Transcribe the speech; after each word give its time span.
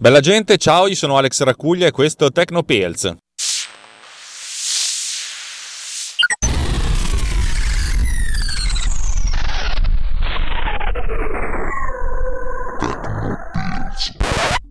Bella 0.00 0.20
gente, 0.20 0.56
ciao, 0.56 0.86
io 0.86 0.94
sono 0.94 1.18
Alex 1.18 1.42
Racuglia 1.42 1.86
e 1.86 1.90
questo 1.90 2.24
è 2.24 2.30
Tecnopills. 2.30 3.14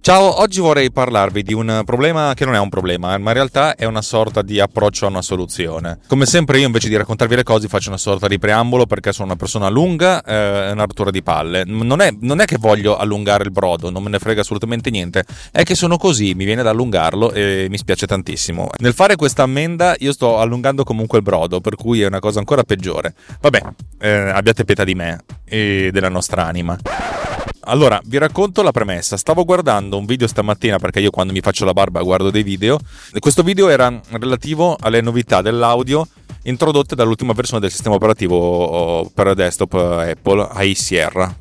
Ciao, 0.10 0.42
oggi 0.42 0.60
vorrei 0.60 0.92
parlarvi 0.92 1.44
di 1.44 1.54
un 1.54 1.84
problema 1.86 2.34
che 2.34 2.44
non 2.44 2.56
è 2.56 2.60
un 2.60 2.70
problema, 2.70 3.16
ma 3.20 3.30
in 3.30 3.36
realtà 3.36 3.76
è 3.76 3.86
una 3.86 4.02
sorta 4.02 4.42
di 4.42 4.60
approccio 4.60 5.06
a 5.06 5.10
una 5.10 5.22
soluzione. 5.22 6.00
Come 6.08 6.26
sempre 6.26 6.58
io 6.58 6.66
invece 6.66 6.90
di 6.90 6.98
raccontarvi 6.98 7.36
le 7.36 7.44
cose 7.44 7.68
faccio 7.68 7.90
una 7.90 8.00
sorta 8.00 8.28
di 8.28 8.40
preambolo 8.40 8.88
perché 8.88 9.12
sono 9.12 9.28
una 9.28 9.36
persona 9.36 9.70
lunga 9.70 10.24
e 10.24 10.34
eh, 10.34 10.72
una 10.72 10.86
rottura 10.86 11.12
di 11.12 11.22
palle. 11.22 11.64
Non 11.64 12.02
è, 12.02 12.12
non 12.22 12.40
è, 12.40 12.46
che 12.46 12.58
voglio 12.58 12.98
allungare 12.98 13.44
il 13.44 13.52
brodo, 13.52 13.92
non 13.92 14.02
me 14.02 14.10
ne 14.10 14.18
frega 14.18 14.42
assolutamente 14.42 14.90
niente, 14.90 15.24
è 15.52 15.62
che 15.62 15.76
sono 15.76 15.98
così, 15.98 16.34
mi 16.34 16.46
viene 16.46 16.64
da 16.64 16.72
allungarlo 16.72 17.32
e 17.32 17.68
mi 17.70 17.78
spiace 17.78 18.08
tantissimo. 18.08 18.72
Nel 18.80 18.96
fare 18.96 19.16
questa 19.16 19.44
ammenda 19.44 19.96
io 20.00 20.12
sto 20.12 20.40
allungando 20.40 20.84
comunque 20.84 21.20
il 21.20 21.24
brodo, 21.24 21.62
per 21.62 21.76
cui 21.76 22.02
è 22.02 22.08
una 22.08 22.20
cosa 22.20 22.40
ancora 22.40 22.64
peggiore. 22.64 23.14
Vabbè, 23.42 23.62
eh, 24.00 24.10
abbiate 24.10 24.66
pietà 24.66 24.84
di 24.84 24.96
me 24.96 25.20
e 25.46 25.92
della 25.94 26.10
nostra 26.10 26.46
anima. 26.48 27.19
Allora, 27.70 28.02
vi 28.06 28.18
racconto 28.18 28.64
la 28.64 28.72
premessa. 28.72 29.16
Stavo 29.16 29.46
guardando 29.46 29.96
un 29.96 30.06
video 30.06 30.26
stamattina 30.26 30.80
perché 30.80 31.02
io 31.02 31.12
quando 31.12 31.34
mi 31.34 31.40
faccio 31.40 31.66
la 31.66 31.74
barba 31.74 32.02
guardo 32.02 32.32
dei 32.32 32.42
video. 32.42 32.80
Questo 33.20 33.44
video 33.44 33.70
era 33.70 34.02
relativo 34.14 34.76
alle 34.80 35.02
novità 35.02 35.44
dell'audio 35.44 36.08
introdotte 36.44 36.96
dall'ultima 36.96 37.34
versione 37.34 37.60
del 37.60 37.70
sistema 37.70 37.94
operativo 37.94 38.38
oh, 38.38 39.12
per 39.14 39.36
desktop 39.36 39.74
eh, 39.76 40.12
Apple 40.12 40.48
AI 40.52 40.76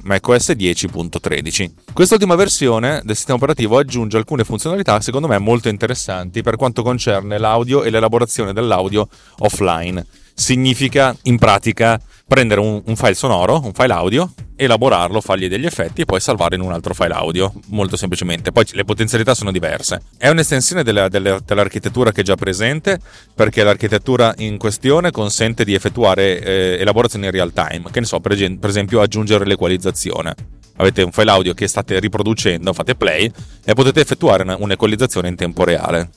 macOS 0.02 0.50
10.13. 0.50 1.70
Quest'ultima 1.94 2.34
versione 2.34 3.00
del 3.04 3.16
sistema 3.16 3.38
operativo 3.38 3.78
aggiunge 3.78 4.18
alcune 4.18 4.44
funzionalità 4.44 5.00
secondo 5.00 5.28
me 5.28 5.38
molto 5.38 5.70
interessanti 5.70 6.42
per 6.42 6.56
quanto 6.56 6.82
concerne 6.82 7.38
l'audio 7.38 7.84
e 7.84 7.90
l'elaborazione 7.90 8.52
dell'audio 8.52 9.08
offline. 9.38 10.04
Significa 10.34 11.16
in 11.22 11.38
pratica 11.38 11.98
prendere 12.26 12.60
un, 12.60 12.82
un 12.84 12.96
file 12.96 13.14
sonoro, 13.14 13.62
un 13.64 13.72
file 13.72 13.92
audio, 13.94 14.30
elaborarlo, 14.58 15.20
fargli 15.20 15.48
degli 15.48 15.64
effetti 15.64 16.02
e 16.02 16.04
poi 16.04 16.20
salvarlo 16.20 16.56
in 16.56 16.62
un 16.62 16.72
altro 16.72 16.92
file 16.92 17.14
audio, 17.14 17.52
molto 17.68 17.96
semplicemente. 17.96 18.52
Poi 18.52 18.66
le 18.72 18.84
potenzialità 18.84 19.34
sono 19.34 19.52
diverse. 19.52 20.02
È 20.18 20.28
un'estensione 20.28 20.82
della, 20.82 21.08
della, 21.08 21.38
dell'architettura 21.38 22.10
che 22.10 22.22
è 22.22 22.24
già 22.24 22.34
presente, 22.34 22.98
perché 23.34 23.62
l'architettura 23.62 24.34
in 24.38 24.58
questione 24.58 25.12
consente 25.12 25.64
di 25.64 25.74
effettuare 25.74 26.40
eh, 26.40 26.76
elaborazioni 26.80 27.26
in 27.26 27.30
real 27.30 27.52
time, 27.52 27.84
che 27.90 28.00
ne 28.00 28.06
so, 28.06 28.18
per, 28.20 28.36
per 28.58 28.68
esempio 28.68 29.00
aggiungere 29.00 29.46
l'equalizzazione 29.46 30.34
avete 30.78 31.02
un 31.02 31.10
file 31.10 31.30
audio 31.32 31.54
che 31.54 31.66
state 31.66 31.98
riproducendo, 31.98 32.72
fate 32.72 32.94
play 32.94 33.28
e 33.64 33.74
potete 33.74 34.00
effettuare 34.00 34.44
un'equalizzazione 34.44 35.26
in 35.26 35.34
tempo 35.34 35.64
reale 35.64 36.08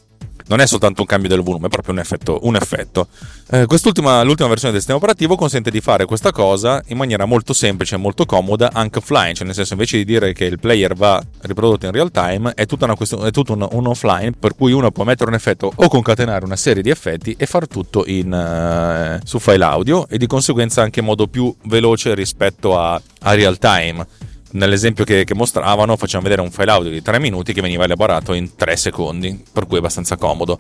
non 0.52 0.59
è 0.59 0.67
soltanto 0.67 0.99
un 0.99 1.07
cambio 1.07 1.30
del 1.30 1.41
volume, 1.41 1.67
è 1.67 1.69
proprio 1.69 1.94
un 1.94 1.99
effetto. 1.99 2.39
Un 2.41 2.57
effetto. 2.57 3.07
Eh, 3.52 3.66
quest'ultima, 3.67 4.21
l'ultima 4.23 4.49
versione 4.49 4.73
del 4.73 4.81
sistema 4.81 4.99
operativo 4.99 5.38
consente 5.38 5.71
di 5.71 5.80
fare 5.80 6.05
questa 6.05 6.33
cosa 6.33 6.83
in 6.88 6.97
maniera 6.97 7.23
molto 7.23 7.53
semplice 7.53 7.95
e 7.95 7.97
molto 7.97 8.25
comoda 8.25 8.69
anche 8.73 8.99
offline, 8.99 9.33
cioè 9.33 9.45
nel 9.45 9.55
senso 9.55 9.73
invece 9.73 9.95
di 9.97 10.03
dire 10.03 10.33
che 10.33 10.43
il 10.43 10.59
player 10.59 10.93
va 10.93 11.23
riprodotto 11.43 11.85
in 11.85 11.93
real 11.93 12.11
time, 12.11 12.52
è, 12.53 12.66
tutta 12.66 12.83
una 12.83 12.95
questione, 12.95 13.30
è 13.30 13.31
tutto 13.31 13.53
un, 13.53 13.66
un, 13.71 13.88
offline 13.88 14.33
per 14.38 14.53
cui 14.55 14.73
uno 14.73 14.91
può 14.91 15.05
mettere 15.05 15.30
un 15.30 15.35
effetto 15.35 15.71
o 15.73 15.88
concatenare 15.88 16.43
una 16.43 16.58
serie 16.58 16.83
di 16.83 16.89
effetti 16.89 17.33
e 17.38 17.45
far 17.45 17.67
tutto 17.67 18.03
in, 18.08 18.33
uh, 18.33 19.25
su 19.25 19.39
file 19.39 19.63
audio 19.63 20.05
e 20.09 20.17
di 20.17 20.27
conseguenza 20.27 20.81
anche 20.81 20.99
in 20.99 21.05
modo 21.05 21.27
più 21.27 21.53
veloce 21.63 22.13
rispetto 22.13 22.77
a, 22.77 23.02
a 23.21 23.33
real 23.33 23.58
time 23.58 24.05
nell'esempio 24.52 25.03
che, 25.03 25.23
che, 25.23 25.33
mostravano 25.33 25.95
facevano 25.97 26.30
vedere 26.30 26.41
un 26.41 26.52
file 26.52 26.71
audio 26.71 26.89
di 26.89 27.02
3 27.02 27.19
minuti 27.19 27.53
che 27.53 27.61
veniva 27.61 27.83
elaborato 27.83 28.33
in 28.33 28.55
3 28.55 28.75
secondi, 28.75 29.43
per 29.52 29.66
cui 29.66 29.75
è 29.75 29.80
abbastanza 29.80 30.17
comodo. 30.17 30.59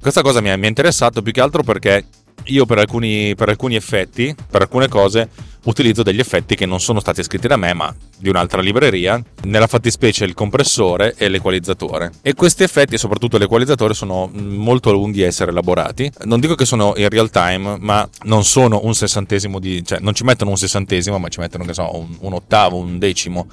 Questa 0.00 0.22
cosa 0.22 0.40
mi 0.40 0.50
ha 0.50 0.66
interessato 0.66 1.22
più 1.22 1.32
che 1.32 1.40
altro 1.40 1.62
perché 1.62 2.04
io 2.44 2.66
per 2.66 2.78
alcuni, 2.78 3.34
per 3.34 3.48
alcuni 3.48 3.76
effetti, 3.76 4.34
per 4.50 4.62
alcune 4.62 4.88
cose, 4.88 5.28
utilizzo 5.64 6.02
degli 6.02 6.20
effetti 6.20 6.54
che 6.54 6.66
non 6.66 6.80
sono 6.80 7.00
stati 7.00 7.22
scritti 7.22 7.46
da 7.46 7.56
me, 7.56 7.74
ma 7.74 7.94
di 8.16 8.28
un'altra 8.28 8.60
libreria, 8.60 9.22
nella 9.42 9.66
fattispecie 9.66 10.24
il 10.24 10.34
compressore 10.34 11.14
e 11.16 11.28
l'equalizzatore. 11.28 12.12
E 12.22 12.34
questi 12.34 12.62
effetti, 12.62 12.96
soprattutto 12.98 13.38
l'equalizzatore, 13.38 13.94
sono 13.94 14.30
molto 14.32 14.92
lunghi 14.92 15.22
a 15.22 15.26
essere 15.26 15.50
elaborati. 15.50 16.10
Non 16.24 16.40
dico 16.40 16.54
che 16.54 16.64
sono 16.64 16.94
in 16.96 17.08
real 17.08 17.30
time, 17.30 17.76
ma 17.78 18.08
non 18.24 18.44
sono 18.44 18.80
un 18.84 18.94
sessantesimo 18.94 19.58
di... 19.58 19.84
cioè 19.84 19.98
non 20.00 20.14
ci 20.14 20.24
mettono 20.24 20.50
un 20.50 20.56
sessantesimo, 20.56 21.18
ma 21.18 21.28
ci 21.28 21.40
mettono, 21.40 21.64
che 21.64 21.74
so, 21.74 21.96
un, 21.96 22.16
un 22.20 22.32
ottavo, 22.32 22.76
un 22.76 22.98
decimo 22.98 23.48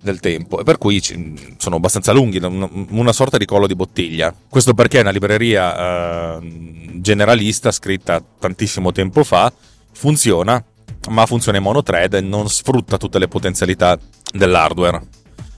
del 0.00 0.20
tempo 0.20 0.60
e 0.60 0.62
per 0.62 0.78
cui 0.78 1.02
sono 1.56 1.76
abbastanza 1.76 2.12
lunghi, 2.12 2.40
una 2.90 3.12
sorta 3.12 3.36
di 3.36 3.44
collo 3.44 3.66
di 3.66 3.74
bottiglia. 3.74 4.34
Questo 4.48 4.74
perché 4.74 4.98
è 4.98 5.00
una 5.00 5.10
libreria 5.10 6.38
eh, 6.38 6.98
generalista 7.00 7.72
scritta 7.72 8.22
tantissimo 8.38 8.92
tempo 8.92 9.24
fa, 9.24 9.52
funziona, 9.92 10.62
ma 11.08 11.26
funziona 11.26 11.58
in 11.58 11.64
monothread 11.64 12.14
e 12.14 12.20
non 12.20 12.48
sfrutta 12.48 12.96
tutte 12.96 13.18
le 13.18 13.28
potenzialità 13.28 13.98
dell'hardware. 14.32 15.00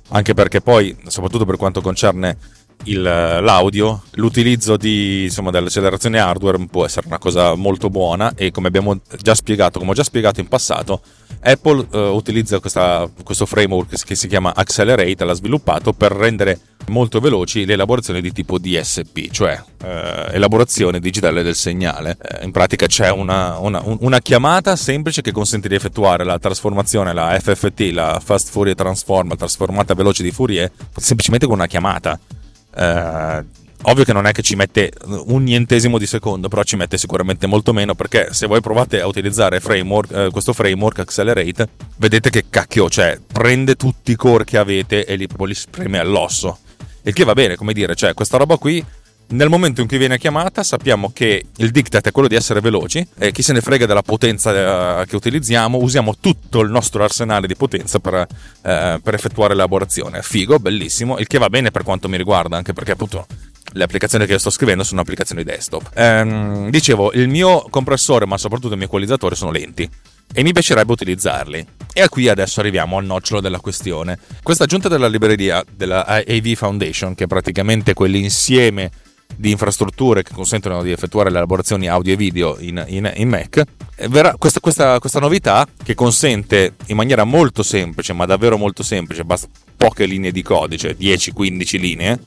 Anche 0.09 0.35
perché 0.35 0.61
poi, 0.61 0.97
soprattutto 1.07 1.45
per 1.45 1.57
quanto 1.57 1.81
concerne 1.81 2.37
il, 2.85 3.03
l'audio, 3.03 4.03
l'utilizzo 4.13 4.77
di, 4.77 5.25
insomma, 5.25 5.51
dell'accelerazione 5.51 6.19
hardware 6.19 6.67
può 6.67 6.85
essere 6.85 7.07
una 7.07 7.19
cosa 7.19 7.55
molto 7.55 7.91
buona 7.91 8.33
e 8.35 8.51
come 8.51 8.69
abbiamo 8.69 8.99
già 9.21 9.35
spiegato, 9.35 9.79
come 9.79 9.91
ho 9.91 9.95
già 9.95 10.03
spiegato 10.03 10.41
in 10.41 10.49
passato, 10.49 11.03
Apple 11.43 11.87
uh, 11.91 11.99
utilizza 12.15 12.61
questa, 12.61 13.09
questo 13.25 13.47
framework 13.47 14.05
che 14.05 14.15
si 14.15 14.29
chiama 14.29 14.55
Accelerate, 14.55 15.25
l'ha 15.25 15.33
sviluppato 15.33 15.93
per 15.93 16.13
rendere 16.13 16.59
molto 16.89 17.21
veloci 17.21 17.65
le 17.65 17.75
elaborazioni 17.75 18.21
di 18.21 18.33
tipo 18.33 18.59
DSP, 18.59 19.31
cioè 19.31 19.59
uh, 19.83 19.87
elaborazione 20.33 21.01
digitale 21.01 21.43
del 21.43 21.55
segnale. 21.55 22.19
Uh, 22.21 22.45
in 22.45 22.51
pratica 22.51 22.87
c'è 22.87 23.11
una, 23.11 23.59
una, 23.59 23.83
una, 23.85 24.21
chiamata 24.21 24.77
semplice 24.77 25.23
che 25.23 25.33
consente 25.33 25.69
di 25.69 25.75
effettuare 25.75 26.25
la 26.25 26.39
trasformazione, 26.39 27.15
la 27.15 27.39
FFT, 27.41 27.91
la 27.93 28.21
Fast 28.23 28.51
Fourier 28.51 28.77
Transform, 28.77 29.31
la 29.31 29.37
trasformata 29.37 29.95
veloce 29.95 30.23
di 30.23 30.31
Fourier, 30.31 30.71
semplicemente 30.97 31.47
con 31.47 31.57
una 31.57 31.67
chiamata. 31.67 32.19
Ovvio 33.83 34.05
che 34.05 34.13
non 34.13 34.27
è 34.27 34.33
che 34.33 34.43
ci 34.43 34.57
mette 34.57 34.93
un 35.07 35.43
nientesimo 35.43 35.97
di 35.97 36.07
secondo, 36.07 36.49
però 36.49 36.63
ci 36.63 36.77
mette 36.77 36.99
sicuramente 36.99 37.47
molto 37.47 37.73
meno 37.73 37.95
perché 37.95 38.29
se 38.33 38.47
voi 38.47 38.61
provate 38.61 39.01
a 39.01 39.07
utilizzare 39.07 39.59
framework, 39.59 40.13
eh, 40.13 40.29
questo 40.31 40.53
framework 40.53 40.99
Accelerate, 40.99 41.69
vedete 41.97 42.29
che 42.29 42.45
cacchio, 42.51 42.91
cioè 42.91 43.19
prende 43.33 43.77
tutti 43.77 44.13
i 44.13 44.17
core 44.17 44.45
che 44.45 44.59
avete 44.59 45.07
e 45.07 45.17
li, 45.17 45.27
li 45.35 45.55
spreme 45.55 45.99
all'osso. 45.99 46.59
Il 47.03 47.15
che 47.15 47.25
va 47.25 47.33
bene, 47.33 47.57
come 47.57 47.73
dire, 47.73 47.95
cioè 47.95 48.13
questa 48.13 48.37
roba 48.37 48.59
qui 48.59 48.85
nel 49.31 49.49
momento 49.49 49.81
in 49.81 49.87
cui 49.87 49.97
viene 49.97 50.19
chiamata 50.19 50.63
sappiamo 50.63 51.13
che 51.13 51.47
il 51.57 51.71
diktat 51.71 52.09
è 52.09 52.11
quello 52.11 52.27
di 52.27 52.35
essere 52.35 52.61
veloci 52.61 53.07
e 53.17 53.31
chi 53.31 53.43
se 53.43 53.53
ne 53.53 53.61
frega 53.61 53.87
della 53.87 54.03
potenza 54.03 55.03
eh, 55.03 55.07
che 55.07 55.15
utilizziamo, 55.15 55.79
usiamo 55.79 56.17
tutto 56.19 56.61
il 56.61 56.71
nostro 56.71 57.05
arsenale 57.05 57.47
di 57.47 57.55
potenza 57.55 58.01
per, 58.01 58.27
eh, 58.63 59.01
per 59.03 59.15
effettuare 59.15 59.55
l'elaborazione. 59.55 60.21
Figo, 60.23 60.59
bellissimo, 60.59 61.19
il 61.19 61.27
che 61.27 61.39
va 61.39 61.49
bene 61.49 61.71
per 61.71 61.85
quanto 61.85 62.09
mi 62.09 62.17
riguarda, 62.17 62.57
anche 62.57 62.73
perché 62.73 62.93
appunto 62.93 63.27
le 63.73 63.85
applicazioni 63.85 64.27
che 64.27 64.39
sto 64.39 64.51
scrivendo 64.51 64.83
sono 64.83 65.01
applicazioni 65.01 65.45
desktop. 65.45 65.91
Ehm, 65.95 66.71
dicevo, 66.71 67.13
il 67.13 67.29
mio 67.29 67.67
compressore, 67.71 68.27
ma 68.27 68.39
soprattutto 68.39 68.73
il 68.73 68.79
mio 68.79 68.87
equalizzatore 68.87 69.35
sono 69.35 69.51
lenti 69.51 69.89
e 70.33 70.43
mi 70.43 70.53
piacerebbe 70.53 70.93
utilizzarli. 70.93 71.67
E 71.93 72.09
qui 72.09 72.29
adesso 72.29 72.61
arriviamo 72.61 72.99
al 72.99 73.05
nocciolo 73.05 73.41
della 73.41 73.61
questione. 73.61 74.19
Questa 74.43 74.65
aggiunta 74.65 74.89
della 74.89 75.09
libreria 75.09 75.65
della 75.71 76.05
AV 76.07 76.55
Foundation, 76.55 77.15
che 77.15 77.25
è 77.25 77.27
praticamente 77.27 77.95
quell'insieme 77.95 78.91
di 79.37 79.51
infrastrutture 79.51 80.23
che 80.23 80.33
consentono 80.35 80.83
di 80.83 80.91
effettuare 80.91 81.31
le 81.31 81.37
elaborazioni 81.37 81.89
audio 81.89 82.13
e 82.13 82.17
video 82.17 82.57
in, 82.59 82.85
in, 82.89 83.11
in 83.15 83.29
Mac, 83.29 83.63
eh, 83.95 84.09
verrà, 84.09 84.35
questa, 84.37 84.61
questa, 84.61 84.99
questa, 84.99 85.21
novità 85.21 85.67
che 85.83 85.95
consente 85.95 86.75
in 86.87 86.97
maniera 86.97 87.25
molto 87.25 87.63
semplice, 87.63 88.13
ma 88.13 88.27
davvero 88.27 88.59
molto 88.59 88.83
semplice, 88.83 89.25
basta 89.25 89.49
poche 89.77 90.05
linee 90.05 90.33
di 90.33 90.43
codice, 90.43 90.97
10-15 90.97 91.79
linee, 91.79 92.21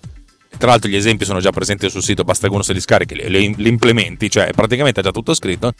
tra 0.57 0.69
l'altro 0.69 0.89
gli 0.89 0.95
esempi 0.95 1.25
sono 1.25 1.39
già 1.39 1.51
presenti 1.51 1.89
sul 1.89 2.03
sito, 2.03 2.23
basta 2.23 2.47
che 2.47 2.53
uno 2.53 2.63
se 2.63 2.73
li 2.73 2.81
scarichi, 2.81 3.15
li, 3.15 3.53
li 3.55 3.69
implementi, 3.69 4.29
cioè 4.29 4.51
praticamente 4.51 5.01
è 5.01 5.03
già 5.03 5.11
tutto 5.11 5.33
scritto. 5.33 5.73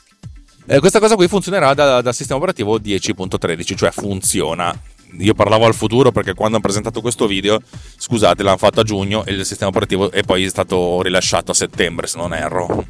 Eh, 0.65 0.79
questa 0.79 0.99
cosa 0.99 1.15
qui 1.15 1.27
funzionerà 1.27 1.73
dal 1.73 2.01
da 2.01 2.13
sistema 2.13 2.37
operativo 2.37 2.79
10.13, 2.79 3.75
cioè 3.75 3.91
funziona. 3.91 4.77
Io 5.19 5.33
parlavo 5.33 5.65
al 5.65 5.75
futuro 5.75 6.11
perché 6.11 6.33
quando 6.33 6.55
hanno 6.55 6.65
presentato 6.65 7.01
questo 7.01 7.27
video, 7.27 7.59
scusate, 7.97 8.41
l'hanno 8.43 8.57
fatto 8.57 8.79
a 8.79 8.83
giugno 8.83 9.25
e 9.25 9.33
il 9.33 9.45
sistema 9.45 9.69
operativo 9.69 10.09
è 10.09 10.23
poi 10.23 10.47
stato 10.49 11.01
rilasciato 11.01 11.51
a 11.51 11.53
settembre, 11.53 12.07
se 12.07 12.17
non 12.17 12.33
erro. 12.33 12.85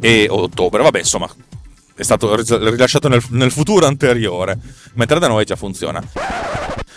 E 0.00 0.26
ottobre, 0.28 0.82
vabbè, 0.82 0.98
insomma, 0.98 1.28
è 1.94 2.02
stato 2.02 2.34
rilasciato 2.36 3.08
nel, 3.08 3.22
nel 3.30 3.50
futuro 3.50 3.86
anteriore, 3.86 4.58
mentre 4.94 5.18
da 5.18 5.28
noi 5.28 5.44
già 5.44 5.56
funziona. 5.56 6.02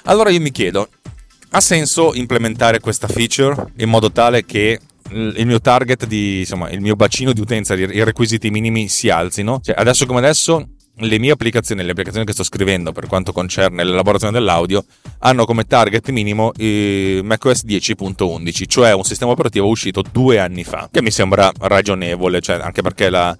Allora 0.04 0.30
io 0.30 0.42
mi 0.42 0.52
chiedo, 0.52 0.90
ha 1.56 1.62
senso 1.62 2.14
implementare 2.14 2.82
questa 2.82 3.08
feature 3.08 3.72
in 3.78 3.88
modo 3.88 4.12
tale 4.12 4.44
che 4.44 4.78
il 5.12 5.46
mio 5.46 5.62
target 5.62 6.06
di 6.06 6.40
insomma 6.40 6.70
il 6.70 6.82
mio 6.82 6.96
bacino 6.96 7.32
di 7.32 7.40
utenza 7.40 7.76
i 7.76 8.04
requisiti 8.04 8.50
minimi 8.50 8.90
si 8.90 9.10
alzino? 9.10 9.62
Cioè, 9.64 9.76
adesso 9.78 10.06
come 10.06 10.20
adesso 10.20 10.68
le 10.98 11.18
mie 11.18 11.32
applicazioni, 11.32 11.82
le 11.84 11.92
applicazioni 11.92 12.26
che 12.26 12.34
sto 12.34 12.44
scrivendo 12.44 12.92
per 12.92 13.08
quanto 13.08 13.32
concerne 13.32 13.86
l'elaborazione 13.86 14.34
dell'audio, 14.34 14.84
hanno 15.20 15.46
come 15.46 15.66
target 15.66 16.10
minimo 16.10 16.52
eh, 16.58 17.22
macOS 17.24 17.64
10.11, 17.64 18.64
cioè 18.68 18.94
un 18.94 19.04
sistema 19.04 19.32
operativo 19.32 19.68
uscito 19.68 20.04
due 20.10 20.40
anni 20.40 20.64
fa, 20.64 20.90
che 20.92 21.02
mi 21.02 21.12
sembra 21.12 21.52
ragionevole, 21.58 22.42
cioè 22.42 22.60
anche 22.62 22.82
perché 22.82 23.10
la, 23.10 23.38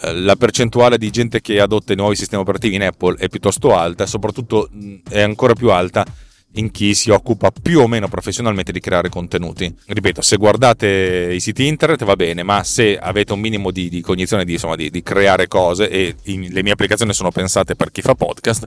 la 0.00 0.36
percentuale 0.36 0.98
di 0.98 1.10
gente 1.10 1.40
che 1.40 1.60
adotta 1.60 1.92
i 1.92 1.96
nuovi 1.96 2.16
sistemi 2.16 2.42
operativi 2.42 2.74
in 2.74 2.82
Apple 2.82 3.16
è 3.18 3.28
piuttosto 3.28 3.74
alta 3.74 4.04
soprattutto 4.04 4.68
è 5.08 5.20
ancora 5.20 5.54
più 5.54 5.70
alta 5.70 6.04
in 6.54 6.70
chi 6.70 6.94
si 6.94 7.10
occupa 7.10 7.50
più 7.50 7.80
o 7.80 7.86
meno 7.86 8.08
professionalmente 8.08 8.72
di 8.72 8.80
creare 8.80 9.08
contenuti. 9.08 9.74
Ripeto, 9.86 10.22
se 10.22 10.36
guardate 10.36 11.30
i 11.32 11.40
siti 11.40 11.66
internet 11.66 12.04
va 12.04 12.16
bene, 12.16 12.42
ma 12.42 12.62
se 12.64 12.96
avete 12.96 13.32
un 13.32 13.40
minimo 13.40 13.70
di, 13.70 13.88
di 13.88 14.00
cognizione 14.00 14.44
di, 14.44 14.52
insomma, 14.52 14.76
di, 14.76 14.90
di, 14.90 15.02
creare 15.02 15.48
cose 15.48 15.88
e 15.90 16.14
in, 16.24 16.48
le 16.50 16.62
mie 16.62 16.72
applicazioni 16.72 17.12
sono 17.12 17.30
pensate 17.30 17.74
per 17.74 17.90
chi 17.90 18.00
fa 18.00 18.14
podcast, 18.14 18.66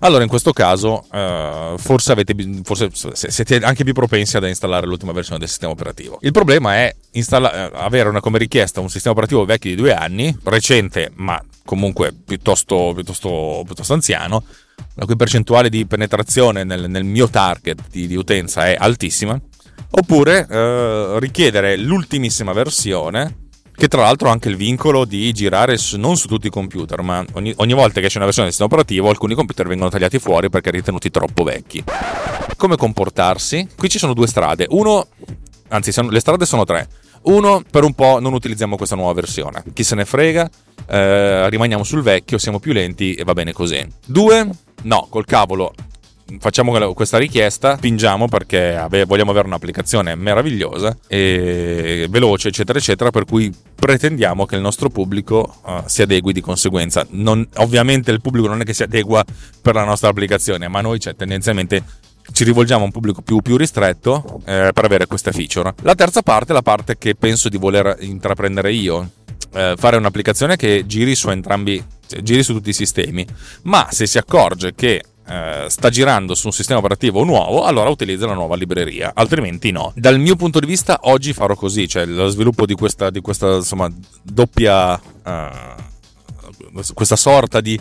allora 0.00 0.22
in 0.22 0.28
questo 0.28 0.52
caso 0.52 1.06
uh, 1.10 1.76
forse, 1.76 2.12
avete, 2.12 2.34
forse 2.62 2.90
siete 3.12 3.56
anche 3.56 3.84
più 3.84 3.92
propensi 3.92 4.36
ad 4.36 4.46
installare 4.46 4.86
l'ultima 4.86 5.12
versione 5.12 5.38
del 5.38 5.48
sistema 5.48 5.72
operativo. 5.72 6.18
Il 6.22 6.32
problema 6.32 6.76
è 6.76 6.94
installa- 7.12 7.70
eh, 7.70 7.70
avere 7.74 8.08
una, 8.08 8.20
come 8.20 8.38
richiesta 8.38 8.80
un 8.80 8.90
sistema 8.90 9.12
operativo 9.12 9.44
vecchio 9.44 9.70
di 9.70 9.76
due 9.76 9.92
anni, 9.92 10.34
recente 10.44 11.10
ma 11.16 11.42
comunque 11.64 12.12
piuttosto, 12.12 12.92
piuttosto, 12.94 13.62
piuttosto 13.66 13.92
anziano, 13.92 14.44
la 14.94 15.04
cui 15.04 15.16
percentuale 15.16 15.68
di 15.68 15.86
penetrazione 15.86 16.64
nel, 16.64 16.90
nel 16.90 17.04
mio 17.04 17.28
target 17.28 17.82
di, 17.90 18.06
di, 18.06 18.16
utenza 18.16 18.66
è 18.66 18.76
altissima, 18.78 19.40
oppure 19.90 20.40
uh, 20.40 21.18
richiedere 21.18 21.76
l'ultimissima 21.76 22.52
versione 22.52 23.46
che 23.78 23.86
tra 23.86 24.02
l'altro 24.02 24.28
ha 24.28 24.32
anche 24.32 24.48
il 24.48 24.56
vincolo 24.56 25.04
di 25.04 25.32
girare 25.32 25.76
su, 25.78 25.96
non 25.98 26.16
su 26.16 26.26
tutti 26.26 26.48
i 26.48 26.50
computer, 26.50 27.00
ma 27.00 27.24
ogni, 27.34 27.54
ogni 27.58 27.74
volta 27.74 28.00
che 28.00 28.08
c'è 28.08 28.16
una 28.16 28.24
versione 28.24 28.48
del 28.48 28.56
sistema 28.56 28.74
operativo 28.74 29.08
alcuni 29.08 29.34
computer 29.36 29.68
vengono 29.68 29.88
tagliati 29.88 30.18
fuori 30.18 30.50
perché 30.50 30.72
ritenuti 30.72 31.10
troppo 31.10 31.44
vecchi. 31.44 31.84
Come 32.56 32.74
comportarsi? 32.74 33.68
Qui 33.76 33.88
ci 33.88 33.98
sono 33.98 34.14
due 34.14 34.26
strade. 34.26 34.66
Uno, 34.70 35.06
anzi 35.68 35.92
le 36.10 36.18
strade 36.18 36.44
sono 36.44 36.64
tre. 36.64 36.88
Uno, 37.22 37.62
per 37.70 37.84
un 37.84 37.94
po' 37.94 38.18
non 38.18 38.32
utilizziamo 38.32 38.76
questa 38.76 38.96
nuova 38.96 39.12
versione. 39.12 39.62
Chi 39.72 39.84
se 39.84 39.94
ne 39.94 40.04
frega, 40.04 40.50
eh, 40.88 41.48
rimaniamo 41.48 41.84
sul 41.84 42.02
vecchio, 42.02 42.36
siamo 42.36 42.58
più 42.58 42.72
lenti 42.72 43.14
e 43.14 43.22
va 43.22 43.32
bene 43.32 43.52
così. 43.52 43.86
Due, 44.04 44.50
no, 44.82 45.06
col 45.08 45.24
cavolo, 45.24 45.72
facciamo 46.38 46.92
questa 46.92 47.16
richiesta, 47.16 47.76
spingiamo 47.76 48.28
perché 48.28 48.76
ave- 48.76 49.04
vogliamo 49.04 49.30
avere 49.30 49.46
un'applicazione 49.46 50.14
meravigliosa 50.14 50.96
e 51.06 52.06
veloce, 52.10 52.48
eccetera, 52.48 52.78
eccetera, 52.78 53.10
per 53.10 53.24
cui 53.24 53.52
pretendiamo 53.74 54.44
che 54.44 54.56
il 54.56 54.60
nostro 54.60 54.90
pubblico 54.90 55.60
uh, 55.64 55.82
si 55.86 56.02
adegui 56.02 56.32
di 56.32 56.40
conseguenza. 56.40 57.06
Non, 57.10 57.46
ovviamente 57.56 58.10
il 58.10 58.20
pubblico 58.20 58.46
non 58.48 58.60
è 58.60 58.64
che 58.64 58.74
si 58.74 58.82
adegua 58.82 59.24
per 59.62 59.74
la 59.74 59.84
nostra 59.84 60.10
applicazione, 60.10 60.68
ma 60.68 60.80
noi 60.80 61.00
cioè, 61.00 61.16
tendenzialmente 61.16 61.82
ci 62.32 62.44
rivolgiamo 62.44 62.82
a 62.82 62.84
un 62.84 62.92
pubblico 62.92 63.22
più, 63.22 63.40
più 63.40 63.56
ristretto 63.56 64.42
eh, 64.44 64.70
per 64.74 64.84
avere 64.84 65.06
questa 65.06 65.32
feature. 65.32 65.74
La 65.82 65.94
terza 65.94 66.22
parte 66.22 66.52
è 66.52 66.54
la 66.54 66.62
parte 66.62 66.98
che 66.98 67.14
penso 67.14 67.48
di 67.48 67.56
voler 67.56 67.96
intraprendere 68.00 68.70
io, 68.70 69.10
eh, 69.54 69.74
fare 69.78 69.96
un'applicazione 69.96 70.56
che 70.56 70.84
giri 70.86 71.14
su 71.14 71.30
entrambi, 71.30 71.76
cioè, 71.76 71.97
giri 72.22 72.42
su 72.42 72.52
tutti 72.54 72.70
i 72.70 72.74
sistemi, 72.74 73.26
ma 73.62 73.88
se 73.90 74.06
si 74.06 74.18
accorge 74.18 74.74
che 74.74 75.02
eh, 75.26 75.66
sta 75.68 75.90
girando 75.90 76.34
su 76.34 76.46
un 76.46 76.52
sistema 76.52 76.78
operativo 76.78 77.22
nuovo, 77.22 77.64
allora 77.64 77.90
utilizza 77.90 78.26
la 78.26 78.34
nuova 78.34 78.56
libreria, 78.56 79.12
altrimenti 79.14 79.70
no. 79.70 79.92
Dal 79.94 80.18
mio 80.18 80.36
punto 80.36 80.58
di 80.58 80.66
vista, 80.66 81.00
oggi 81.02 81.34
farò 81.34 81.54
così, 81.54 81.86
cioè 81.86 82.06
lo 82.06 82.28
sviluppo 82.28 82.64
di 82.64 82.74
questa, 82.74 83.10
di 83.10 83.20
questa 83.20 83.56
insomma, 83.56 83.92
doppia, 84.22 84.94
uh, 84.94 86.82
questa 86.94 87.16
sorta 87.16 87.60
di, 87.60 87.78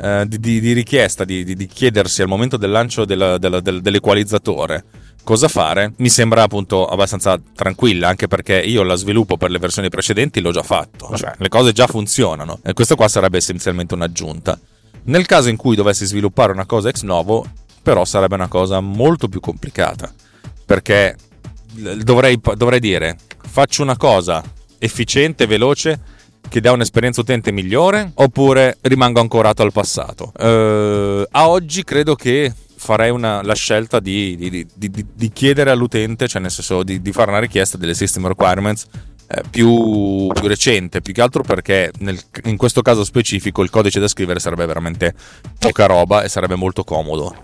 uh, 0.00 0.24
di, 0.24 0.38
di, 0.38 0.72
richiesta, 0.72 1.24
di, 1.24 1.66
chiedersi 1.66 2.22
al 2.22 2.28
momento 2.28 2.56
del 2.56 2.70
lancio 2.70 3.04
della, 3.04 3.38
della, 3.38 3.60
del, 3.60 3.80
dell'equalizzatore 3.82 4.84
cosa 5.24 5.48
fare, 5.48 5.94
mi 5.96 6.08
sembra 6.08 6.42
appunto 6.42 6.86
abbastanza 6.86 7.40
tranquilla, 7.54 8.08
anche 8.08 8.28
perché 8.28 8.60
io 8.60 8.82
la 8.82 8.94
sviluppo 8.94 9.36
per 9.36 9.50
le 9.50 9.58
versioni 9.58 9.88
precedenti 9.88 10.40
l'ho 10.40 10.52
già 10.52 10.62
fatto, 10.62 11.16
cioè 11.16 11.32
le 11.38 11.48
cose 11.48 11.72
già 11.72 11.86
funzionano 11.86 12.60
e 12.62 12.74
questo 12.74 12.94
qua 12.94 13.08
sarebbe 13.08 13.38
essenzialmente 13.38 13.94
un'aggiunta. 13.94 14.58
Nel 15.04 15.26
caso 15.26 15.48
in 15.48 15.56
cui 15.56 15.74
dovessi 15.74 16.06
sviluppare 16.06 16.52
una 16.52 16.66
cosa 16.66 16.88
ex 16.88 17.02
novo, 17.02 17.44
però 17.82 18.04
sarebbe 18.04 18.36
una 18.36 18.48
cosa 18.48 18.80
molto 18.80 19.28
più 19.28 19.40
complicata, 19.40 20.12
perché 20.64 21.16
dovrei, 21.72 22.40
dovrei 22.56 22.80
dire, 22.80 23.16
faccio 23.46 23.82
una 23.82 23.96
cosa 23.96 24.42
efficiente, 24.78 25.46
veloce, 25.46 26.00
che 26.48 26.60
dà 26.60 26.72
un'esperienza 26.72 27.20
utente 27.20 27.50
migliore, 27.50 28.12
oppure 28.14 28.78
rimango 28.82 29.20
ancorato 29.20 29.62
al 29.62 29.72
passato. 29.72 30.32
Uh, 30.36 31.26
a 31.30 31.48
oggi 31.48 31.84
credo 31.84 32.14
che 32.14 32.52
farei 32.84 33.08
una, 33.08 33.40
la 33.42 33.54
scelta 33.54 33.98
di, 33.98 34.36
di, 34.36 34.66
di, 34.74 35.06
di, 35.14 35.32
chiedere 35.32 35.70
all'utente, 35.70 36.28
cioè 36.28 36.42
nel 36.42 36.50
senso 36.50 36.82
di, 36.82 37.00
fare 37.12 37.30
una 37.30 37.40
richiesta 37.40 37.78
delle 37.78 37.94
system 37.94 38.28
requirements 38.28 38.86
eh, 39.26 39.42
più, 39.50 40.28
più, 40.34 40.46
recente, 40.46 41.00
più 41.00 41.14
che 41.14 41.22
altro 41.22 41.42
perché 41.42 41.90
nel, 42.00 42.20
in 42.44 42.58
questo 42.58 42.82
caso 42.82 43.02
specifico 43.02 43.62
il 43.62 43.70
codice 43.70 44.00
da 44.00 44.08
scrivere 44.08 44.38
sarebbe 44.38 44.66
veramente 44.66 45.14
poca 45.58 45.86
roba 45.86 46.22
e 46.22 46.28
sarebbe 46.28 46.56
molto 46.56 46.84
comodo 46.84 47.34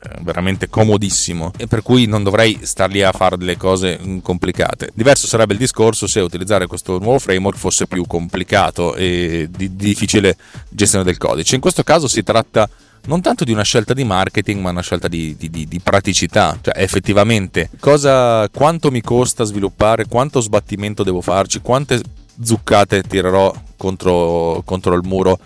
eh, 0.00 0.20
veramente 0.20 0.68
comodissimo 0.68 1.50
e 1.56 1.66
per 1.66 1.82
cui 1.82 2.06
non 2.06 2.22
dovrei 2.22 2.60
star 2.62 2.88
lì 2.88 3.02
a 3.02 3.10
fare 3.10 3.36
delle 3.36 3.56
cose 3.56 3.98
complicate. 4.22 4.90
Diverso 4.94 5.26
sarebbe 5.26 5.54
il 5.54 5.58
discorso 5.58 6.06
se 6.06 6.20
utilizzare 6.20 6.68
questo 6.68 7.00
nuovo 7.00 7.18
framework 7.18 7.58
fosse 7.58 7.88
più 7.88 8.06
complicato 8.06 8.94
e 8.94 9.48
di, 9.50 9.74
di 9.74 9.86
difficile 9.88 10.36
gestione 10.68 11.04
del 11.04 11.18
codice. 11.18 11.56
In 11.56 11.60
questo 11.60 11.82
caso 11.82 12.06
si 12.06 12.22
tratta 12.22 12.68
non 13.06 13.20
tanto 13.20 13.44
di 13.44 13.52
una 13.52 13.62
scelta 13.62 13.92
di 13.92 14.04
marketing, 14.04 14.60
ma 14.60 14.70
una 14.70 14.82
scelta 14.82 15.08
di, 15.08 15.36
di, 15.36 15.50
di, 15.50 15.66
di 15.66 15.80
praticità. 15.80 16.58
Cioè, 16.60 16.74
effettivamente, 16.76 17.70
cosa, 17.78 18.48
quanto 18.48 18.90
mi 18.90 19.00
costa 19.00 19.44
sviluppare, 19.44 20.06
quanto 20.06 20.40
sbattimento 20.40 21.02
devo 21.02 21.20
farci, 21.20 21.60
quante 21.60 22.00
zuccate 22.42 23.02
tirerò 23.02 23.52
contro, 23.76 24.62
contro 24.64 24.94
il 24.94 25.02
muro 25.04 25.38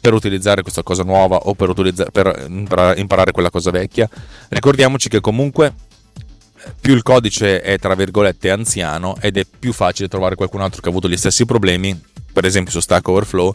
per 0.00 0.12
utilizzare 0.14 0.62
questa 0.62 0.82
cosa 0.82 1.02
nuova 1.02 1.36
o 1.36 1.54
per, 1.54 1.72
per 2.12 2.46
imparare 2.48 3.32
quella 3.32 3.50
cosa 3.50 3.70
vecchia. 3.70 4.08
Ricordiamoci 4.48 5.08
che 5.08 5.20
comunque 5.20 5.72
più 6.80 6.94
il 6.94 7.02
codice 7.02 7.60
è 7.60 7.78
tra 7.78 7.94
virgolette 7.94 8.50
anziano 8.50 9.16
ed 9.20 9.36
è 9.36 9.44
più 9.44 9.72
facile 9.72 10.08
trovare 10.08 10.34
qualcun 10.34 10.60
altro 10.60 10.80
che 10.80 10.88
ha 10.88 10.90
avuto 10.90 11.08
gli 11.08 11.16
stessi 11.16 11.44
problemi, 11.44 11.98
per 12.32 12.44
esempio 12.44 12.72
su 12.72 12.80
Stack 12.80 13.08
Overflow, 13.08 13.54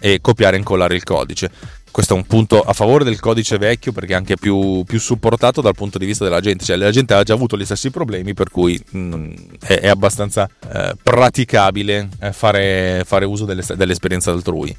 e 0.00 0.20
copiare 0.20 0.56
e 0.56 0.58
incollare 0.58 0.96
il 0.96 1.04
codice 1.04 1.50
questo 1.92 2.14
è 2.14 2.16
un 2.16 2.26
punto 2.26 2.62
a 2.62 2.72
favore 2.72 3.04
del 3.04 3.20
codice 3.20 3.58
vecchio 3.58 3.92
perché 3.92 4.14
è 4.14 4.16
anche 4.16 4.36
più, 4.36 4.82
più, 4.84 4.98
supportato 4.98 5.60
dal 5.60 5.74
punto 5.74 5.98
di 5.98 6.06
vista 6.06 6.24
della 6.24 6.40
gente, 6.40 6.64
cioè 6.64 6.76
la 6.76 6.90
gente 6.90 7.14
ha 7.14 7.22
già 7.22 7.34
avuto 7.34 7.56
gli 7.56 7.64
stessi 7.64 7.90
problemi 7.90 8.34
per 8.34 8.50
cui 8.50 8.82
mh, 8.90 8.98
mm, 8.98 9.32
è, 9.60 9.74
è, 9.80 9.88
abbastanza 9.88 10.48
eh, 10.72 10.94
praticabile 11.00 12.08
eh, 12.18 12.32
fare, 12.32 13.02
fare, 13.06 13.26
uso 13.26 13.44
delle, 13.44 13.62
dell'esperienza 13.76 14.32
altrui. 14.32 14.74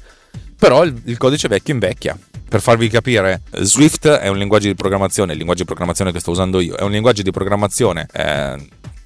Però 0.58 0.84
il, 0.84 1.00
il, 1.04 1.16
codice 1.16 1.48
vecchio 1.48 1.72
invecchia. 1.72 2.18
Per 2.48 2.60
farvi 2.60 2.88
capire, 2.88 3.42
Swift 3.60 4.08
è 4.08 4.28
un 4.28 4.36
linguaggio 4.36 4.66
di 4.66 4.74
programmazione, 4.74 5.32
il 5.32 5.38
linguaggio 5.38 5.62
di 5.62 5.68
programmazione 5.68 6.12
che 6.12 6.20
sto 6.20 6.32
usando 6.32 6.60
io, 6.60 6.74
è 6.74 6.82
un 6.82 6.90
linguaggio 6.90 7.22
di 7.22 7.30
programmazione 7.30 8.06
eh, 8.12 8.56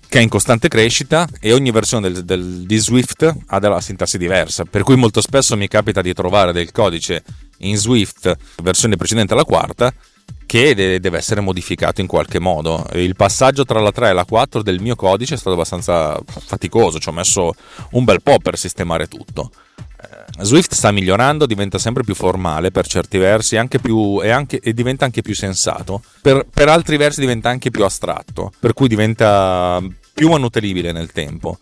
che 0.08 0.18
è 0.18 0.22
in 0.22 0.28
costante 0.28 0.68
crescita 0.68 1.28
e 1.38 1.52
ogni 1.52 1.70
versione 1.70 2.10
del, 2.10 2.24
del, 2.24 2.64
di 2.66 2.76
Swift 2.78 3.30
ha 3.46 3.58
della 3.58 3.80
sintassi 3.80 4.16
diversa, 4.16 4.64
per 4.64 4.82
cui 4.82 4.96
molto 4.96 5.20
spesso 5.20 5.56
mi 5.56 5.68
capita 5.68 6.00
di 6.00 6.14
trovare 6.14 6.52
del 6.52 6.72
codice 6.72 7.22
in 7.58 7.76
Swift, 7.76 8.34
versione 8.62 8.96
precedente 8.96 9.34
alla 9.34 9.44
quarta, 9.44 9.92
che 10.46 10.74
deve 10.74 11.18
essere 11.18 11.42
modificato 11.42 12.00
in 12.00 12.06
qualche 12.06 12.38
modo. 12.38 12.86
Il 12.94 13.16
passaggio 13.16 13.64
tra 13.64 13.80
la 13.80 13.92
3 13.92 14.08
e 14.08 14.12
la 14.14 14.24
4 14.24 14.62
del 14.62 14.80
mio 14.80 14.96
codice 14.96 15.34
è 15.34 15.36
stato 15.36 15.54
abbastanza 15.54 16.18
faticoso, 16.26 16.98
ci 16.98 17.10
ho 17.10 17.12
messo 17.12 17.52
un 17.90 18.04
bel 18.04 18.22
po' 18.22 18.38
per 18.38 18.56
sistemare 18.56 19.08
tutto. 19.08 19.50
Eh, 20.00 20.44
Swift 20.44 20.74
sta 20.74 20.92
migliorando, 20.92 21.46
diventa 21.46 21.78
sempre 21.78 22.04
più 22.04 22.14
formale 22.14 22.70
per 22.70 22.86
certi 22.86 23.18
versi 23.18 23.56
anche 23.56 23.78
più, 23.78 24.20
e, 24.22 24.30
anche, 24.30 24.60
e, 24.60 24.72
diventa 24.72 25.04
anche 25.04 25.22
più 25.22 25.34
sensato. 25.34 26.02
Per, 26.22 26.46
per 26.52 26.68
altri 26.68 26.96
versi 26.96 27.20
diventa 27.20 27.48
anche 27.48 27.70
più 27.70 27.84
astratto, 27.84 28.52
per 28.58 28.72
cui 28.72 28.88
diventa 28.88 29.82
più 30.12 30.28
manutenibile 30.28 30.92
nel 30.92 31.12
tempo 31.12 31.58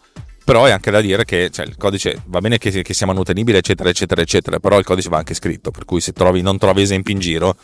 però 0.46 0.64
è 0.64 0.70
anche 0.70 0.92
da 0.92 1.00
dire 1.00 1.24
che 1.24 1.50
cioè, 1.50 1.66
il 1.66 1.76
codice 1.76 2.22
va 2.26 2.38
bene 2.38 2.56
che, 2.56 2.70
che, 2.70 2.94
sia 2.94 3.04
manutenibile 3.04 3.58
eccetera 3.58 3.88
eccetera 3.88 4.20
eccetera 4.20 4.60
però 4.60 4.78
il 4.78 4.84
codice 4.84 5.08
va 5.08 5.18
anche 5.18 5.34
scritto 5.34 5.72
per 5.72 5.84
cui 5.84 6.00
se 6.00 6.12
trovi, 6.12 6.40
non 6.40 6.56
trovi 6.56 6.82
esempi 6.82 7.10
in 7.10 7.18
giro 7.18 7.56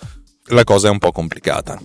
la 0.46 0.64
cosa 0.64 0.88
è 0.88 0.90
un 0.90 0.98
po' 0.98 1.12
complicata 1.12 1.80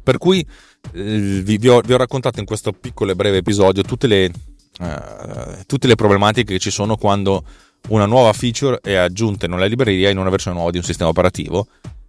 per 0.00 0.18
cui 0.18 0.46
eh, 0.92 1.40
vi, 1.42 1.56
vi, 1.58 1.68
ho, 1.68 1.80
vi, 1.80 1.94
ho, 1.94 1.96
raccontato 1.96 2.38
in 2.38 2.46
questo 2.46 2.72
piccolo 2.72 3.10
e 3.10 3.16
breve 3.16 3.38
episodio 3.38 3.82
tutte 3.82 4.06
le, 4.06 4.30
uh, 4.78 5.64
tutte 5.66 5.88
le 5.88 5.96
problematiche 5.96 6.52
che 6.52 6.58
ci 6.60 6.70
sono 6.70 6.96
quando 6.96 7.44
una 7.88 8.06
nuova 8.06 8.32
feature 8.32 8.78
è 8.82 8.94
aggiunta 8.94 9.46
in 9.46 9.52
una 9.52 9.66
libreria 9.66 10.10
in 10.10 10.18
una 10.18 10.30
versione 10.30 10.56
nuova 10.56 10.70
di 10.70 10.78
un 10.78 10.84
sistema 10.84 11.10
operativo 11.10 11.66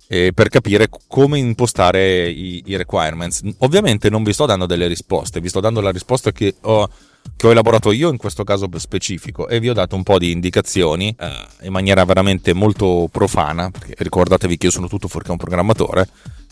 eh, 0.07 0.31
per 0.33 0.49
capire 0.49 0.87
come 1.07 1.39
impostare 1.39 2.29
i, 2.29 2.63
i, 2.65 2.75
requirements. 2.75 3.41
Ovviamente 3.59 4.09
non 4.09 4.23
vi 4.23 4.33
sto 4.33 4.45
dando 4.45 4.65
delle 4.65 4.87
risposte, 4.87 5.41
vi 5.41 5.49
sto 5.49 5.59
dando 5.59 5.81
la 5.81 5.91
risposta 5.91 6.31
che 6.31 6.55
ho, 6.61 6.87
che 7.35 7.47
ho 7.47 7.51
elaborato 7.51 7.91
io 7.91 8.09
in 8.09 8.17
questo 8.17 8.43
caso 8.43 8.69
specifico 8.75 9.47
e 9.47 9.59
vi 9.59 9.69
ho 9.69 9.73
dato 9.73 9.95
un 9.95 10.03
po' 10.03 10.19
di 10.19 10.31
indicazioni 10.31 11.15
eh, 11.17 11.31
in 11.63 11.71
maniera 11.71 12.05
veramente 12.05 12.53
molto 12.53 13.07
profana, 13.11 13.71
perché 13.71 13.95
ricordatevi 13.97 14.57
che 14.57 14.67
io 14.67 14.71
sono 14.71 14.87
tutto 14.87 15.07
fuorché 15.07 15.31
un 15.31 15.37
programmatore, 15.37 16.07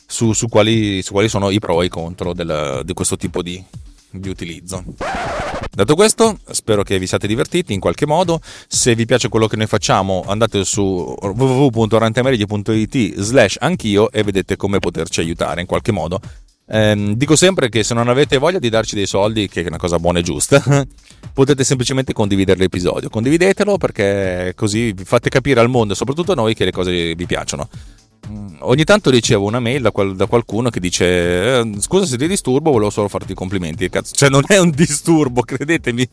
su, 0.05 0.33
su, 0.33 0.47
quali, 0.47 1.01
su, 1.01 1.11
quali, 1.13 1.29
sono 1.29 1.49
i 1.49 1.59
pro 1.59 1.81
e 1.81 1.85
i 1.85 1.89
contro 1.89 2.33
del, 2.33 2.81
di 2.83 2.93
questo 2.93 3.17
tipo 3.17 3.41
di, 3.41 3.63
di 4.13 4.29
utilizzo. 4.29 4.83
Detto 5.75 5.95
questo, 5.95 6.37
spero 6.51 6.83
che 6.83 6.99
vi 6.99 7.07
siate 7.07 7.25
divertiti 7.25 7.73
in 7.73 7.79
qualche 7.79 8.05
modo. 8.05 8.39
Se 8.67 8.93
vi 8.93 9.05
piace 9.05 9.27
quello 9.27 9.47
che 9.47 9.55
noi 9.55 9.65
facciamo, 9.65 10.23
andate 10.27 10.63
su 10.63 11.15
www.rantemedia.it 11.19 13.19
slash 13.19 13.57
anch'io 13.59 14.11
e 14.11 14.23
vedete 14.23 14.55
come 14.55 14.79
poterci 14.79 15.19
aiutare 15.19 15.61
in 15.61 15.67
qualche 15.67 15.91
modo. 15.91 16.19
Eh, 16.65 17.13
dico 17.17 17.35
sempre 17.35 17.69
che 17.69 17.83
se 17.83 17.93
non 17.93 18.07
avete 18.07 18.37
voglia 18.37 18.59
di 18.59 18.69
darci 18.69 18.95
dei 18.95 19.05
soldi, 19.05 19.49
che 19.49 19.63
è 19.63 19.67
una 19.67 19.77
cosa 19.77 19.99
buona 19.99 20.19
e 20.19 20.21
giusta, 20.21 20.63
potete 21.33 21.63
semplicemente 21.63 22.13
condividere 22.13 22.59
l'episodio. 22.59 23.09
Condividetelo 23.09 23.77
perché 23.77 24.53
così 24.55 24.93
fate 25.03 25.29
capire 25.29 25.59
al 25.59 25.69
mondo 25.69 25.95
soprattutto 25.95 26.33
a 26.33 26.35
noi 26.35 26.53
che 26.53 26.65
le 26.65 26.71
cose 26.71 27.15
vi 27.15 27.25
piacciono. 27.25 27.67
Mm, 28.29 28.55
ogni 28.59 28.85
tanto 28.85 29.09
ricevo 29.09 29.45
una 29.45 29.59
mail 29.59 29.81
da, 29.81 29.91
qual- 29.91 30.15
da 30.15 30.27
qualcuno 30.27 30.69
che 30.69 30.79
dice 30.79 31.05
eh, 31.59 31.71
scusa 31.79 32.05
se 32.05 32.17
ti 32.17 32.27
disturbo 32.27 32.71
volevo 32.71 32.89
solo 32.89 33.07
farti 33.07 33.33
i 33.33 33.35
complimenti. 33.35 33.89
Cazzo, 33.89 34.13
cioè 34.15 34.29
non 34.29 34.43
è 34.47 34.57
un 34.57 34.69
disturbo 34.69 35.41
credetemi. 35.45 36.07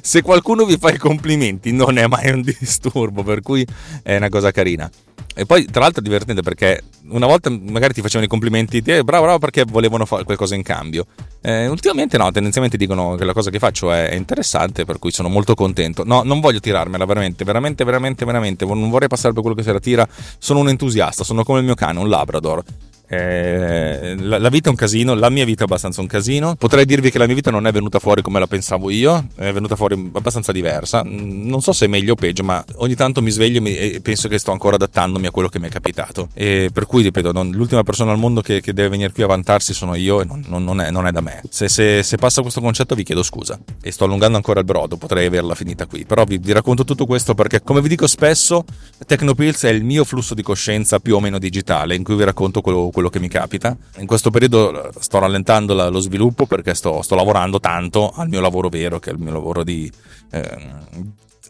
Se 0.00 0.22
qualcuno 0.22 0.64
vi 0.64 0.76
fa 0.78 0.92
i 0.92 0.98
complimenti 0.98 1.72
non 1.72 1.98
è 1.98 2.06
mai 2.06 2.30
un 2.30 2.42
disturbo 2.58 3.22
per 3.22 3.40
cui 3.40 3.66
è 4.02 4.16
una 4.16 4.28
cosa 4.28 4.50
carina 4.52 4.88
e 5.34 5.46
poi, 5.46 5.66
tra 5.66 5.82
l'altro, 5.82 6.00
è 6.00 6.04
divertente 6.04 6.42
perché 6.42 6.82
una 7.10 7.26
volta 7.26 7.48
magari 7.48 7.94
ti 7.94 8.00
facevano 8.00 8.26
i 8.26 8.28
complimenti, 8.28 8.82
ti, 8.82 8.90
eh, 8.90 9.04
bravo, 9.04 9.24
bravo, 9.24 9.38
perché 9.38 9.64
volevano 9.64 10.04
fare 10.04 10.24
qualcosa 10.24 10.54
in 10.54 10.62
cambio. 10.62 11.06
Eh, 11.40 11.68
ultimamente 11.68 12.18
no, 12.18 12.30
tendenzialmente 12.32 12.76
dicono 12.76 13.14
che 13.14 13.24
la 13.24 13.32
cosa 13.32 13.50
che 13.50 13.58
faccio 13.58 13.92
è 13.92 14.14
interessante, 14.14 14.84
per 14.84 14.98
cui 14.98 15.12
sono 15.12 15.28
molto 15.28 15.54
contento. 15.54 16.02
No, 16.04 16.22
non 16.24 16.40
voglio 16.40 16.60
tirarmela, 16.60 17.04
veramente, 17.04 17.44
veramente, 17.44 17.84
veramente, 17.84 18.24
veramente. 18.24 18.64
Non 18.64 18.90
vorrei 18.90 19.08
passare 19.08 19.32
per 19.32 19.42
quello 19.42 19.56
che 19.56 19.62
se 19.62 19.72
la 19.72 19.78
tira. 19.78 20.08
Sono 20.38 20.58
un 20.58 20.68
entusiasta, 20.68 21.22
sono 21.22 21.44
come 21.44 21.60
il 21.60 21.64
mio 21.64 21.74
cane, 21.74 22.00
un 22.00 22.08
Labrador. 22.08 22.64
Eh, 23.10 24.16
la, 24.18 24.38
la, 24.38 24.48
vita 24.50 24.68
è 24.68 24.70
un 24.70 24.76
casino, 24.76 25.14
la 25.14 25.30
mia 25.30 25.46
vita 25.46 25.62
è 25.62 25.64
abbastanza 25.64 26.02
un 26.02 26.06
casino. 26.06 26.54
Potrei 26.56 26.84
dirvi 26.84 27.10
che 27.10 27.18
la 27.18 27.24
mia 27.24 27.34
vita 27.34 27.50
non 27.50 27.66
è 27.66 27.72
venuta 27.72 27.98
fuori 27.98 28.20
come 28.20 28.38
la 28.38 28.46
pensavo 28.46 28.90
io, 28.90 29.28
è 29.36 29.50
venuta 29.50 29.76
fuori 29.76 30.10
abbastanza 30.12 30.52
diversa. 30.52 31.02
Mm, 31.02 31.48
non 31.48 31.62
so 31.62 31.72
se 31.72 31.86
è 31.86 31.88
meglio 31.88 32.12
o 32.12 32.16
peggio, 32.16 32.44
ma 32.44 32.62
ogni 32.76 32.94
tanto 32.94 33.22
mi 33.22 33.30
sveglio 33.30 33.64
e 33.64 34.00
penso 34.02 34.28
che 34.28 34.38
sto 34.38 34.52
ancora 34.52 34.76
adattandomi 34.76 35.26
a 35.26 35.30
quello 35.30 35.48
che 35.48 35.58
mi 35.58 35.68
è 35.68 35.70
capitato. 35.70 36.28
E 36.34 36.68
per 36.70 36.84
cui, 36.86 37.02
ripeto, 37.02 37.32
non, 37.32 37.50
l'ultima 37.50 37.82
persona 37.82 38.12
al 38.12 38.18
mondo 38.18 38.42
che, 38.42 38.60
che, 38.60 38.74
deve 38.74 38.90
venire 38.90 39.10
qui 39.12 39.22
a 39.22 39.26
vantarsi 39.26 39.72
sono 39.72 39.94
io 39.94 40.20
e 40.20 40.24
non, 40.24 40.44
non, 40.46 40.80
è, 40.80 40.90
non 40.90 41.06
è, 41.06 41.10
da 41.10 41.22
me. 41.22 41.40
Se, 41.48 41.68
se, 41.68 42.02
se, 42.02 42.16
passa 42.18 42.42
questo 42.42 42.60
concetto 42.60 42.94
vi 42.94 43.04
chiedo 43.04 43.22
scusa. 43.22 43.58
E 43.80 43.90
sto 43.90 44.04
allungando 44.04 44.36
ancora 44.36 44.60
il 44.60 44.66
brodo, 44.66 44.98
potrei 44.98 45.26
averla 45.26 45.54
finita 45.54 45.86
qui. 45.86 46.04
Però 46.04 46.24
vi, 46.24 46.36
vi 46.36 46.52
racconto 46.52 46.84
tutto 46.84 47.06
questo 47.06 47.34
perché, 47.34 47.62
come 47.62 47.80
vi 47.80 47.88
dico 47.88 48.06
spesso, 48.06 48.64
Tecnopills 49.06 49.64
è 49.64 49.70
il 49.70 49.82
mio 49.82 50.04
flusso 50.04 50.34
di 50.34 50.42
coscienza 50.42 50.98
più 50.98 51.16
o 51.16 51.20
meno 51.20 51.38
digitale, 51.38 51.94
in 51.94 52.04
cui 52.04 52.14
vi 52.14 52.24
racconto 52.24 52.60
quello 52.60 52.90
quello 52.98 53.10
che 53.10 53.20
mi 53.20 53.28
capita. 53.28 53.76
In 53.98 54.06
questo 54.06 54.30
periodo 54.30 54.90
sto 54.98 55.20
rallentando 55.20 55.72
la, 55.72 55.88
lo 55.88 56.00
sviluppo 56.00 56.46
perché 56.46 56.74
sto, 56.74 57.00
sto, 57.02 57.14
lavorando 57.14 57.60
tanto 57.60 58.10
al 58.10 58.28
mio 58.28 58.40
lavoro 58.40 58.68
vero, 58.68 58.98
che 58.98 59.10
è 59.10 59.12
il 59.12 59.20
mio 59.20 59.32
lavoro 59.32 59.62
di... 59.62 59.90
Eh, 60.32 60.58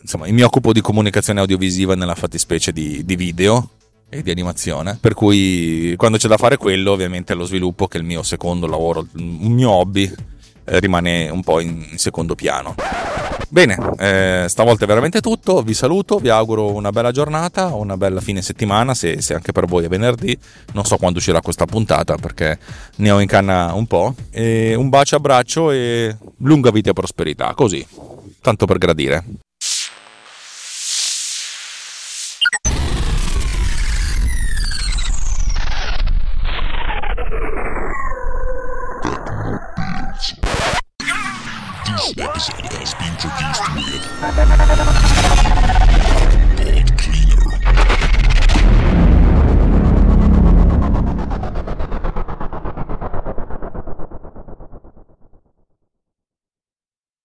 insomma, 0.02 0.26
mi 0.28 0.42
occupo 0.42 0.72
di 0.72 0.82
comunicazione 0.82 1.40
audiovisiva 1.40 1.94
nella 1.94 2.14
fattispecie 2.14 2.70
di, 2.70 3.02
di 3.02 3.16
video 3.16 3.70
e 4.10 4.22
di 4.22 4.30
animazione. 4.30 4.98
Per 5.00 5.14
cui 5.14 5.94
quando 5.96 6.18
c'è 6.18 6.28
da 6.28 6.36
fare 6.36 6.58
quello, 6.58 6.92
ovviamente 6.92 7.32
lo 7.32 7.44
sviluppo, 7.44 7.88
che 7.88 7.96
è 7.96 8.00
il 8.00 8.06
mio 8.06 8.22
secondo 8.22 8.66
lavoro, 8.66 9.06
un 9.14 9.52
mio 9.52 9.70
hobby, 9.70 10.12
eh, 10.64 10.80
rimane 10.80 11.30
un 11.30 11.42
po' 11.42 11.60
in, 11.60 11.86
in 11.92 11.98
secondo 11.98 12.34
piano. 12.34 12.74
Bene, 13.50 13.78
eh, 13.98 14.44
stavolta 14.46 14.84
è 14.84 14.86
veramente 14.86 15.22
tutto, 15.22 15.62
vi 15.62 15.72
saluto, 15.72 16.18
vi 16.18 16.28
auguro 16.28 16.74
una 16.74 16.90
bella 16.90 17.10
giornata, 17.10 17.74
una 17.74 17.96
bella 17.96 18.20
fine 18.20 18.42
settimana, 18.42 18.92
se, 18.92 19.22
se, 19.22 19.32
anche 19.32 19.52
per 19.52 19.64
voi 19.64 19.86
è 19.86 19.88
venerdì, 19.88 20.38
non 20.74 20.84
so 20.84 20.98
quando 20.98 21.18
uscirà 21.18 21.40
questa 21.40 21.64
puntata 21.64 22.16
perché 22.16 22.58
ne 22.96 23.10
ho 23.10 23.20
in 23.20 23.26
canna 23.26 23.72
un 23.72 23.86
po', 23.86 24.14
e 24.30 24.74
un 24.74 24.90
bacio, 24.90 25.16
abbraccio 25.16 25.70
e 25.70 26.14
lunga 26.40 26.70
vita 26.70 26.90
e 26.90 26.92
prosperità, 26.92 27.54
così, 27.54 27.86
tanto 28.42 28.66
per 28.66 28.76
gradire. 28.76 29.24